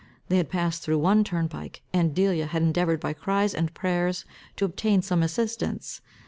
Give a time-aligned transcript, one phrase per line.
[0.29, 4.65] They had passed through one turnpike, and Delia had endeavoured by cries and prayers to
[4.65, 6.01] obtain some assistance.